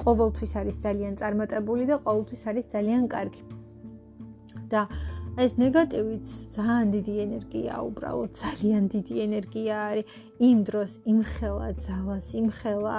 ყოველთვის 0.04 0.52
არის 0.60 0.76
ძალიან 0.84 1.14
წარმატებული 1.20 1.84
და 1.88 1.96
ყოველთვის 2.04 2.42
არის 2.52 2.64
ძალიან 2.76 3.08
კარგი. 3.08 3.42
და 4.72 4.88
ეს 5.34 5.56
ნეგატივიც 5.58 6.28
ძალიან 6.54 6.90
დიდი 6.94 7.14
ენერგია 7.26 7.78
უბრალოდ 7.82 8.30
ძალიან 8.38 8.84
დიდი 8.86 9.14
ენერგია 9.26 9.74
არის. 9.90 10.06
იმ 10.48 10.58
დროს 10.68 10.92
იმხელა 11.10 11.68
ძალას 11.86 12.26
იმხელა 12.38 12.96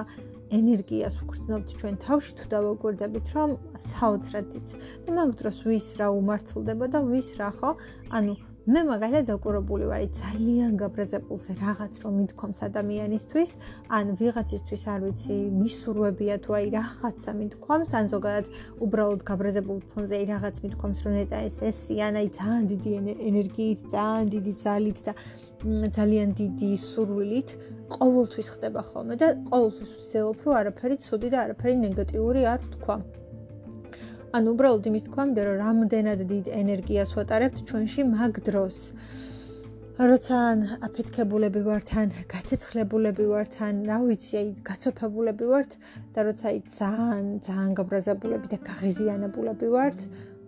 ენერგიას 0.59 1.15
უგრძნობთ 1.23 1.69
ჩვენ 1.79 1.95
თავში 2.03 2.31
თუ 2.35 2.45
დავაგვერდებით 2.55 3.27
რომ 3.35 3.49
საოცრად 3.79 4.47
იც 4.59 4.69
და 5.07 5.09
მაგ 5.15 5.29
დროს 5.39 5.57
ვის 5.63 5.87
რა 5.95 6.07
უმართლდება 6.11 6.85
და 6.91 6.99
ვის 7.07 7.29
რა 7.39 7.49
ხო? 7.55 7.71
ანუ 8.11 8.33
მე 8.65 8.81
მაგალითად 8.81 9.27
დაკურებული 9.29 9.85
ვარ 9.85 10.03
ძალიან 10.17 10.71
გაბრაზებულზე 10.81 11.53
რაღაც 11.61 11.97
რომ 12.01 12.13
მithkoms 12.17 12.61
ადამიანისთვის 12.65 13.51
ან 13.97 14.05
ვიღაცისთვის 14.17 14.85
არ 14.93 15.03
ვიცი 15.05 15.35
მისურვებია 15.57 16.37
თუ 16.41 16.55
აი 16.59 16.71
რაღაცა 16.73 17.31
მithkoms 17.41 17.89
ან 17.99 18.09
ზოგადად 18.13 18.45
უბრალოდ 18.85 19.21
გაბრაზებულ 19.29 19.77
ფონზე 19.93 20.15
აი 20.17 20.25
რაღაც 20.33 20.55
მithkoms 20.65 20.97
რომ 21.05 21.13
ნეტა 21.19 21.41
ეს 21.49 21.59
ესი 21.69 21.97
ან 22.07 22.17
აი 22.21 22.27
ძალიან 22.39 22.63
დიდი 22.71 22.91
ენერგიით 23.29 23.79
ძალიან 23.93 24.25
დიდი 24.33 24.53
ძალით 24.65 24.99
და 25.05 25.13
ძალიან 25.97 26.29
დიდი 26.41 26.71
სურვილით 26.89 27.49
ყოველთვის 27.93 28.47
ხდება 28.55 28.81
ხოლმე 28.89 29.15
და 29.21 29.27
ყოველთვის 29.53 29.91
ვცდილობ 29.99 30.41
რომ 30.41 30.57
არაფერი 30.61 30.95
ცუდი 31.05 31.29
და 31.33 31.37
არაფერი 31.45 31.75
ნეგატიური 31.85 32.41
არ 32.49 32.65
თქვა 32.73 32.97
ანუ 34.35 34.51
უბრალოდ 34.55 34.87
იმის 34.89 35.05
თქვამდე 35.07 35.41
რომ 35.47 35.61
რამდენად 35.63 36.21
დიდ 36.31 36.47
ენერგიას 36.61 37.11
ვატარებთ 37.17 37.61
ჩვენში 37.69 38.01
მაგ 38.11 38.33
დროს. 38.47 38.77
როცა 39.95 40.37
აფეთქებულები 40.83 41.61
ვართ 41.63 41.91
ან 42.01 42.09
გაცეცხლებულები 42.31 43.25
ვართ 43.31 43.53
ან 43.63 43.77
რა 43.87 43.99
ვიცი 44.03 44.33
აი 44.39 44.49
გაცოფებულები 44.69 45.45
ვართ 45.51 45.77
და 46.15 46.25
როცა 46.27 46.45
აი 46.51 46.59
ძალიან 46.67 47.27
ძალიან 47.47 47.71
გაბრაზებულები 47.79 48.47
და 48.51 48.57
გაღიზიანებულები 48.69 49.67
ვართ 49.75 49.99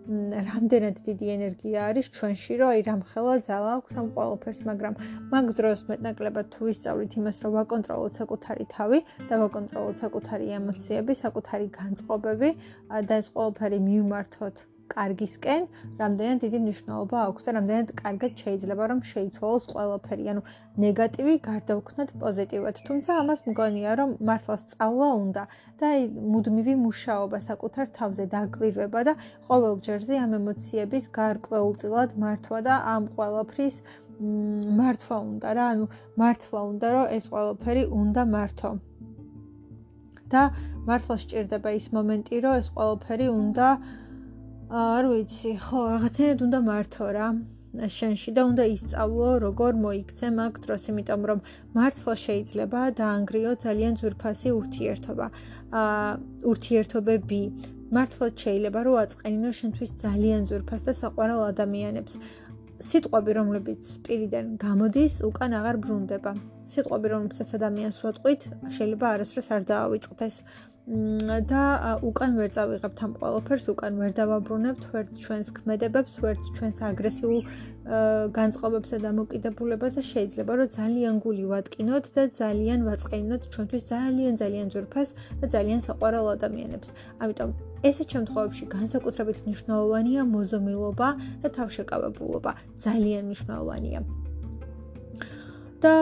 რამდენად 0.08 1.00
დიდი 1.04 1.26
ენერგია 1.34 1.80
არის 1.92 2.06
ჩვენში, 2.16 2.54
რომ 2.60 2.70
აი 2.74 2.84
რამხელა 2.86 3.34
ძალა 3.48 3.72
აქვს 3.78 3.98
ამ 4.00 4.08
ყველაფერს, 4.16 4.60
მაგრამ 4.68 4.94
მაგ 5.34 5.52
დროს 5.58 5.84
მეტნაკლებად 5.90 6.46
თუ 6.54 6.60
ვისწავლით 6.68 7.12
იმას, 7.20 7.36
რომ 7.44 7.52
ვაკონტროლოთ 7.58 8.22
საკუთარი 8.22 8.64
თავი 8.72 8.98
და 9.28 9.34
ვაკონტროლოთ 9.44 9.96
საკუთარი 10.04 10.46
ემოციები, 10.60 11.12
საკუთარი 11.24 11.68
განწყობები 11.76 12.50
და 13.04 13.20
ეს 13.20 13.28
ყველაფერი 13.36 13.78
მივმართოთ 13.84 14.56
კარგისკენ, 14.92 15.62
რამდენად 16.00 16.38
დიდი 16.44 16.58
მნიშვნელობა 16.64 17.18
აქვს 17.28 17.46
და 17.48 17.50
რამდენად 17.56 17.92
კარგად 18.00 18.32
შეიძლება 18.42 18.84
რომ 18.92 19.00
შეიცვალოს 19.10 19.64
ყველაფერი, 19.72 20.24
ანუ 20.32 20.42
ნეგატივი 20.84 21.34
გარდაუქმნათ 21.48 22.10
პოზიტივად. 22.22 22.74
თუმცა 22.88 23.10
ამას 23.22 23.40
მგონია 23.48 23.92
რომ 24.00 24.10
მართლა 24.30 24.56
სწავლა 24.64 25.08
უნდა 25.22 25.42
და 25.80 25.88
მუდმივი 26.32 26.74
მუშაობა 26.86 27.38
საკუთარ 27.48 27.86
თავზე 27.98 28.24
დააკვირვება 28.34 29.00
და 29.08 29.14
ყოველ 29.48 29.74
ჯერზე 29.86 30.14
ამ 30.24 30.32
ემოციების 30.40 31.04
გარკვეულწილად 31.20 32.10
მართვა 32.24 32.58
და 32.68 32.74
ამ 32.96 33.02
ყველაფრის 33.14 33.76
მართვა 34.18 35.16
უნდა 35.30 35.48
რა, 35.54 35.64
ანუ 35.72 35.84
მართლა 36.20 36.60
უნდა 36.72 36.86
რომ 36.94 37.06
ეს 37.16 37.24
ყველაფერი 37.32 37.82
უნდა 38.02 38.22
მართო. 38.34 38.70
და 40.32 40.42
მართლა 40.88 41.16
სჭირდება 41.22 41.70
ის 41.78 41.86
მომენტი, 41.96 42.36
რომ 42.44 42.54
ეს 42.60 42.68
ყველაფერი 42.76 43.28
უნდა 43.32 43.68
არ 44.68 45.06
ვიცი, 45.08 45.50
ხო, 45.64 45.80
რაღაცნაირად 45.96 46.40
უნდა 46.44 46.58
მართო 46.60 47.06
რა. 47.16 47.28
შენში 47.88 48.30
და 48.36 48.42
უნდა 48.48 48.64
ისწავლო 48.68 49.28
როგორ 49.44 49.72
მოიქცე 49.80 50.28
მაგ 50.36 50.52
დროს, 50.64 50.82
იმიტომ 50.92 51.22
რომ 51.30 51.40
მართლა 51.76 52.14
შეიძლება 52.24 52.80
დაანგრიო 53.00 53.52
ძალიან 53.64 53.92
ძვირფასი 54.00 54.48
ურთიერთობა. 54.60 55.26
აა 55.80 56.08
ურთიერთობები 56.52 57.40
მართლა 57.96 58.28
შეიძლება 58.44 58.80
რომ 58.84 58.96
აწყენინო 59.04 59.50
შენთვის 59.58 59.90
ძალიან 60.04 60.40
ძვირფას 60.48 60.82
და 60.84 60.92
საყვარელ 61.00 61.40
ადამიანებს. 61.52 62.12
სიტყვები, 62.78 63.32
რომლებიც 63.40 63.80
სპირიდან 63.96 64.46
გამოდის, 64.64 65.14
უკან 65.28 65.50
აღარ 65.58 65.76
ბრუნდება. 65.84 66.32
სიტყვები, 66.72 67.06
რომლებსაც 67.14 67.48
ადამიანს 67.58 67.96
უატყვით, 68.04 68.42
შეიძლება 68.76 69.06
არასდროს 69.16 69.48
არ 69.54 69.62
დაავიწყდეს. 69.72 70.36
და 70.88 71.62
უკან 72.00 72.36
ვერ 72.40 72.48
წავიღებთ 72.56 73.00
ამ 73.04 73.12
ყველაფერს, 73.20 73.64
უკან 73.68 73.98
ვერ 74.00 74.12
დავაბრუნებთ 74.16 74.82
ვერც 74.88 75.10
ჩვენს 75.20 75.48
ქმედებებს, 75.58 76.12
ვერც 76.24 76.42
ჩვენს 76.56 76.78
აგრესიულ 76.88 77.40
განწყობებს 78.32 78.88
და 78.96 78.98
დამოკიდებულებას 79.04 79.92
და 80.00 80.02
შეიძლება 80.08 80.52
რომ 80.56 80.68
ძალიან 80.72 81.14
გული 81.20 81.44
ვატკინოთ 81.52 82.04
და 82.16 82.22
ძალიან 82.40 82.80
ვაწყენინოთ 82.88 83.42
ჩვენთვის 83.52 83.84
ძალიან 83.92 84.32
ძალიან 84.40 84.66
ძვირფას 84.72 85.08
და 85.40 85.46
ძალიან 85.52 85.80
საყვარელ 85.84 86.26
ადამიანებს. 86.36 86.88
ამიტომ 87.20 87.50
ესეთ 87.84 88.08
შემთხვევებში 88.14 88.64
განსაკუთრებით 88.72 89.38
მნიშვნელოვანია 89.44 90.22
მოზომილობა 90.24 91.08
და 91.44 91.48
თავშეკავებულობა. 91.52 92.50
ძალიან 92.80 93.22
მნიშვნელოვანია. 93.28 94.00
და 95.78 95.94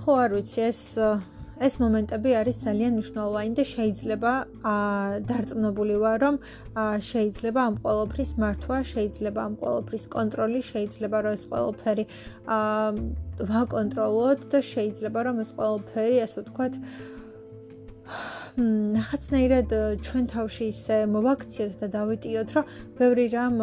ხო 0.00 0.12
არ 0.24 0.30
ვიცი 0.32 0.60
ეს 0.64 0.80
ეს 1.66 1.74
მომენტები 1.82 2.32
არის 2.38 2.56
ძალიან 2.62 2.92
მნიშვნელოვანი 2.94 3.52
და 3.58 3.64
შეიძლება 3.70 4.32
დარწმუნებული 5.30 5.96
ვარ 6.02 6.18
რომ 6.24 6.36
შეიძლება 7.10 7.60
ამ 7.70 7.74
ყოველფრის 7.82 8.32
მართვა, 8.42 8.78
შეიძლება 8.92 9.40
ამ 9.48 9.54
ყოველფრის 9.62 10.04
კონტროლი, 10.14 10.60
შეიძლება 10.70 11.18
რომ 11.26 11.32
ეს 11.38 11.44
ყოველფერი 11.52 12.04
ვაკონტროლოთ 13.52 14.40
და 14.54 14.58
შეიძლება 14.72 15.20
რომ 15.28 15.36
ეს 15.44 15.50
ყოველფერი 15.58 16.16
ასე 16.26 16.38
ვთქვათ 16.42 16.74
ნახაცნაირად 18.58 19.72
ჩვენ 20.02 20.24
თავში 20.32 20.64
ისე 20.72 20.96
მოვაქციოთ 21.12 21.74
და 21.82 21.86
დავიტიოთ, 21.94 22.48
რომ 22.56 22.64
ბევრი 22.98 23.26
რამ 23.30 23.56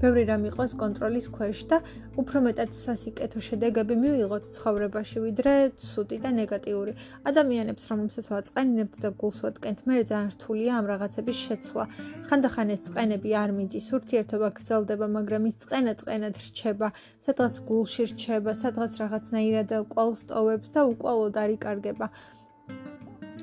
ბევრი 0.00 0.22
რამ 0.30 0.46
იყოს 0.48 0.72
კონტროლის 0.80 1.26
ქვეშ 1.34 1.58
და 1.68 1.78
უფრო 2.14 2.40
მეტად 2.46 2.70
სასიკეთო 2.78 3.40
შედეგები 3.44 3.94
მივიღოთ 4.00 4.44
ცხოვრებაში, 4.56 5.16
ვიდრე 5.26 5.54
ცუდი 5.76 6.18
და 6.24 6.30
ნეგატიური. 6.40 6.92
ადამიანებს, 7.30 7.84
რომლებსაც 7.90 8.26
ვაწყენინებთ 8.30 8.96
და 9.02 9.08
გულს 9.20 9.38
ვატკენთ, 9.44 9.78
მე 9.84 9.94
ძალიან 10.10 10.30
რთულია 10.34 10.72
ამ 10.78 10.86
რაღაცების 10.94 11.38
შეცვლა. 11.46 11.84
ხანდახან 12.30 12.68
ეს 12.74 12.80
წყენები 12.86 13.30
არ 13.42 13.50
მიდის, 13.58 13.86
ურთიერთობა 13.98 14.48
გრძელდება, 14.56 15.06
მაგრამ 15.18 15.42
ის 15.50 15.56
წყენა 15.66 15.92
წყენად 16.00 16.34
რჩება, 16.38 16.88
სადღაც 17.26 17.54
გულში 17.68 18.04
რჩება, 18.14 18.52
სადღაც 18.62 18.92
რაღაცნაირად 19.02 19.68
ყოლს 19.90 20.20
ტოვებს 20.30 20.68
და 20.70 20.80
უკვალოდ 20.92 21.34
არ 21.34 21.50
იკარგება. 21.58 22.06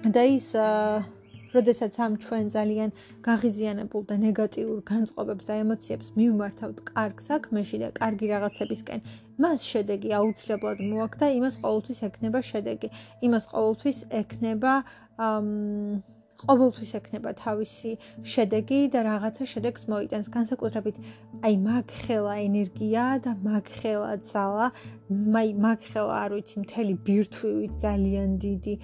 და 0.09 0.23
ის 0.25 0.47
როდესაც 1.53 1.93
ამ 2.01 2.13
ჩვენ 2.23 2.45
ძალიან 2.55 2.89
გაღიზიანებულ 3.27 4.03
და 4.09 4.15
ნეგატიურ 4.23 4.79
განწყობებს 4.87 5.45
და 5.49 5.57
ემოციებს 5.61 6.07
მივმართავთ 6.17 6.77
კარგ 6.89 7.21
საქმეში 7.27 7.77
და 7.83 7.89
კარგი 7.99 8.27
რაღაცებისკენ, 8.33 8.99
მას 9.43 9.59
შედეგი 9.71 10.09
აუცილებლად 10.19 10.79
მოაქვს 10.89 11.21
და 11.21 11.27
იმას 11.37 11.55
ყოველთვის 11.61 11.99
ექნება 12.07 12.39
შედეგი. 12.51 12.87
იმას 13.27 13.45
ყოველთვის 13.53 13.97
ექნება 14.21 14.73
აა 15.27 15.39
ყოველთვის 16.41 16.91
ექნება 16.99 17.31
თავისი 17.37 17.91
შედეგი 18.33 18.79
და 18.93 18.99
რაღაცა 19.07 19.43
შედეგს 19.53 19.83
მოიტანს. 19.91 20.27
განსაკუთრებით 20.35 20.97
აი 21.45 21.55
მაგხელა 21.67 22.33
ენერგია 22.47 23.03
და 23.25 23.31
მაგხელა 23.45 24.11
ძალა. 24.31 24.67
აი 25.41 25.49
მაგხელა 25.65 26.15
არ 26.23 26.31
ვიცი 26.35 26.55
მთელი 26.63 26.93
ბირთვივით 27.05 27.73
ძალიან 27.85 28.29
დიდი. 28.45 28.75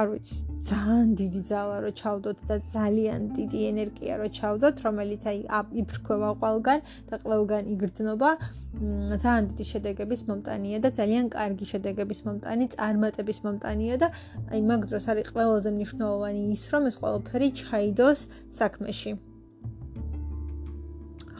არ 0.00 0.06
ვიცი 0.12 0.36
ძალიან 0.66 1.08
დიდი 1.20 1.40
ძალა 1.50 1.76
რო 1.84 1.90
ჩავდოთ 2.00 2.38
და 2.48 2.56
ძალიან 2.74 3.20
დიდი 3.36 3.58
ენერგია 3.70 4.14
რო 4.20 4.28
ჩავდოთ 4.38 4.76
რომელიც 4.86 5.22
აი 5.30 5.38
იფრქვევა 5.82 6.30
ყველგან 6.40 6.78
და 7.10 7.16
ყველგან 7.26 7.62
იგრძნობა 7.74 8.30
ძალიან 8.76 9.44
დიდი 9.50 9.64
შედეგების 9.72 10.20
მომტანია 10.28 10.78
და 10.84 10.88
ძალიან 10.98 11.26
კარგი 11.32 11.66
შედეგების 11.72 12.20
მომტანი, 12.26 12.64
წარმატების 12.76 13.38
მომტანია 13.46 13.96
და 14.02 14.08
აი 14.52 14.60
მაგ 14.68 14.80
დროს 14.90 15.04
არის 15.12 15.26
ყველაზე 15.32 15.70
მნიშვნელოვანი 15.76 16.42
ის, 16.52 16.62
რომ 16.72 16.82
ეს 16.90 16.96
ყველაფერი 17.00 17.48
ჩაიდოს 17.60 18.20
საქმეში. 18.58 19.12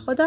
ხო 0.00 0.12
და 0.16 0.26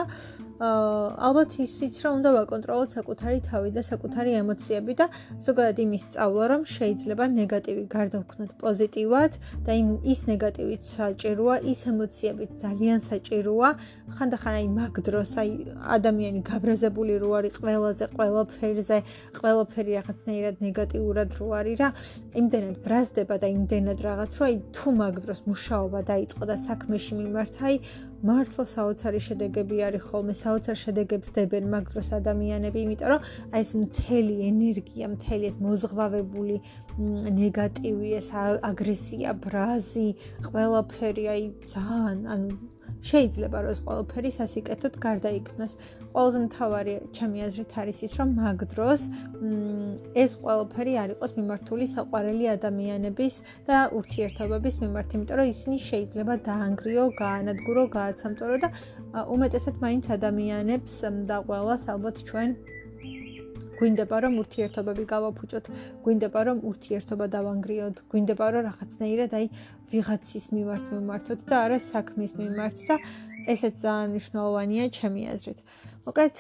ალბათ 0.60 1.54
ისიც 1.64 2.04
რომ 2.04 2.20
უნდა 2.20 2.32
ვაკონტროლოთ 2.36 2.96
საკუთარი 2.98 3.40
თავი 3.48 3.70
და 3.72 3.82
საკუთარი 3.88 4.32
ემოციები 4.44 4.94
და 5.00 5.06
ზოგადად 5.40 5.78
იმის 5.80 6.04
სწავლა 6.10 6.46
რომ 6.52 6.62
შეიძლება 6.68 7.24
ნეგატივი 7.32 7.84
გარდაუქმნათ 7.96 8.52
პოზიტივად 8.60 9.38
და 9.64 9.72
იმ 9.80 9.90
ის 10.04 10.20
ნეგატივიც 10.28 10.84
საჭიროა, 11.00 11.56
ის 11.64 11.80
ემოციებიც 11.88 12.52
ძალიან 12.60 13.00
საჭიროა. 13.08 13.70
ხანდახან 14.20 14.54
აი 14.60 14.68
მაგ 14.76 14.94
დროს 15.08 15.32
აი 15.40 15.50
ადამიანი 15.96 16.42
გაბრაზებული 16.44 17.14
რო 17.24 17.30
არის 17.40 17.56
ყველაზე 17.64 18.06
ყველაფერზე, 18.20 18.98
ყველაფერი 19.40 19.92
რაღაცნაირად 19.96 20.56
ნეგატიურად 20.60 21.30
რო 21.40 21.48
არის 21.56 21.76
რა, 21.80 21.90
იმდენად 22.36 22.78
ბრაზდება 22.84 23.36
და 23.40 23.48
იმდენად 23.48 24.00
რაღაც 24.04 24.32
რო 24.36 24.44
აი 24.50 24.56
თუ 24.76 24.88
მაგ 25.00 25.16
დროს 25.24 25.40
მუშაობა 25.48 26.00
დაიწყო 26.12 26.44
და 26.52 26.56
საქმეში 26.68 27.14
მიმართა 27.16 27.64
აი 27.70 27.76
მართლა 28.28 28.64
საოცარი 28.68 29.20
შედეგები 29.24 29.78
არის 29.88 30.04
ხოლმე, 30.10 30.34
საოცარ 30.40 30.78
შედეგებს 30.84 31.32
დებენ 31.36 31.70
მაგ 31.74 31.86
დროს 31.94 32.10
ადამიანები, 32.20 32.80
იმიტომ 32.86 33.12
რომ 33.14 33.22
აი 33.56 33.62
ეს 33.64 33.72
მთელი 33.84 34.36
ენერგია, 34.50 35.06
მთელი 35.16 35.46
ეს 35.52 35.56
მოზღვავებული 35.64 36.58
ნეგატივი, 37.40 38.10
ეს 38.20 38.28
აგრესია, 38.72 39.38
ბრაზი, 39.46 40.10
ყველაფერი 40.50 41.24
აი 41.36 41.44
ძალიან, 41.76 42.20
ანუ 42.36 42.50
შეიძლება 43.00 43.58
რომ 43.64 43.72
ეს 43.74 43.80
ყველაფერი 43.88 44.30
სასიკეთოდ 44.36 44.94
გარდაიქმნას. 45.06 45.72
ყველაზე 46.14 46.40
მთავარი 46.46 46.94
ჩემი 47.16 47.38
აზრით 47.48 47.72
არის 47.80 47.98
ის, 48.06 48.14
რომ 48.20 48.30
მაგ 48.40 48.60
დროს 48.74 49.02
ეს 50.24 50.32
ყველაფერი 50.44 50.94
არ 51.04 51.10
იყოს 51.16 51.32
მიმართული 51.40 51.86
საყვარელი 51.96 52.46
ადამიანების 52.56 53.34
და 53.70 53.78
ურთიერთობების 54.00 54.76
მიმართ, 54.84 55.10
იმიტომ 55.16 55.38
რომ 55.40 55.48
ისინი 55.56 55.78
შეიძლება 55.90 56.34
დაანგრიო, 56.50 57.04
გაანადგურო, 57.24 57.84
გააცამწორო 57.98 58.56
და 58.64 58.70
უმეტესად 59.36 59.76
მაინც 59.84 60.06
ადამიანებს 60.18 60.94
და 61.30 61.38
ყველას 61.48 61.84
ალბათ 61.94 62.18
ჩვენ 62.28 62.50
გვინდება 63.80 64.18
რომ 64.26 64.34
ურთიერთობები 64.44 65.04
გავაფუჭოთ, 65.14 65.66
გვინდება 66.04 66.42
რომ 66.50 66.58
ურთიერთობა 66.72 67.26
დავანგრიოთ, 67.36 67.98
გვინდება 68.12 68.46
რომ 68.54 68.66
რაღაცნაირად 68.70 69.36
აი 69.40 69.46
ვიღაცის 69.92 70.46
მიმართ 70.56 70.86
მიმართოთ 70.94 71.40
და 71.50 71.56
არა 71.66 71.80
საქმის 71.90 72.32
მიმართ 72.40 72.78
და 72.88 72.96
ესეც 73.54 73.76
ძალიან 73.84 74.10
მნიშვნელოვანია 74.16 74.84
ჩემი 75.00 75.22
აზრით. 75.34 75.60
მოკლედ 76.06 76.36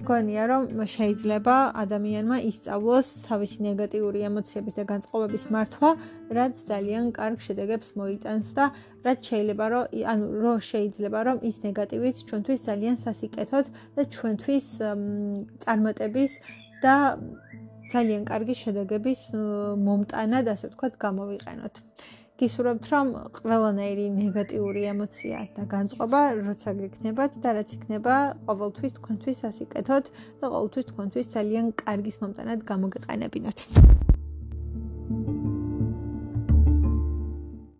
გონია 0.00 0.44
რომ 0.48 0.62
შეიძლება 0.88 1.54
ადამიანმა 1.76 2.36
ისწავლოს 2.50 3.08
თავისი 3.28 3.58
ნეგატიური 3.68 4.20
ემოციების 4.28 4.74
და 4.78 4.84
განწყობების 4.92 5.44
მართვა, 5.52 5.90
რაც 6.38 6.54
ძალიან 6.70 7.04
კარგ 7.18 7.38
შედეგებს 7.46 7.88
მოიტანს 8.00 8.48
და 8.56 8.64
რაც 9.04 9.18
შეიძლება 9.30 9.66
რომ 9.72 9.84
ანუ 10.12 10.26
რო 10.40 10.54
შეიძლება 10.70 11.20
რომ 11.28 11.38
ის 11.50 11.56
ნეგატივიც 11.66 12.16
ჩვენთვის 12.28 12.60
ძალიან 12.68 12.96
სასიკეთოდ 13.04 13.66
და 13.96 14.02
ჩვენთვის 14.16 14.66
წარმატების 15.64 16.32
და 16.84 16.94
ძალიან 17.90 18.22
კარგი 18.30 18.54
შედეგების 18.62 19.20
მომტანად, 19.86 20.50
ასე 20.54 20.66
ვთქვათ, 20.70 20.94
გამოვიყენოთ. 21.04 21.74
გისურვებთ, 22.40 22.86
რომ 22.92 23.08
ყველანაირი 23.36 24.06
ნეგატიური 24.16 24.84
ემოცია 24.92 25.40
და 25.56 25.66
განწყობა, 25.74 26.20
როცა 26.46 26.70
გექნებათ 26.80 27.36
და 27.44 27.50
რაც 27.58 27.74
იქნება, 27.76 28.14
ყოველთვის 28.48 28.96
თქვენთვის 28.96 29.42
სასიკეთოდ 29.44 30.04
და 30.40 30.46
ყოველთვის 30.54 30.88
თქვენთვის 30.94 31.26
ძალიან 31.36 31.66
კარგის 31.84 32.16
მომტანად 32.24 32.64
გამოგეყენებინოთ. 32.72 33.58